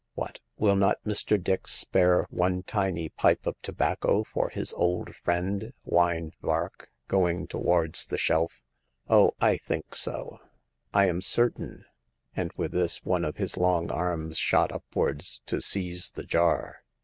What! 0.15 0.39
will 0.57 0.75
not 0.75 1.03
Mr. 1.03 1.39
Dix 1.39 1.73
spare 1.73 2.25
one 2.31 2.63
tiny 2.63 3.09
pipe 3.09 3.45
of 3.45 3.55
tobacco 3.61 4.23
for 4.23 4.49
his 4.49 4.73
old 4.73 5.15
friend?" 5.15 5.73
whined 5.83 6.33
Vark, 6.41 6.89
going 7.07 7.45
towards 7.45 8.07
the 8.07 8.17
shelf." 8.17 8.63
Oh, 9.07 9.33
I 9.39 9.57
think 9.57 9.93
so; 9.93 10.39
I 10.91 11.05
am 11.05 11.21
certain," 11.21 11.85
and 12.35 12.51
with 12.57 12.71
this 12.71 13.03
one 13.05 13.23
of 13.23 13.37
his 13.37 13.57
long 13.57 13.91
arms 13.91 14.39
shot 14.39 14.71
upwards 14.71 15.41
to 15.45 15.61
seize 15.61 16.09
the 16.09 16.23
jar. 16.23 16.77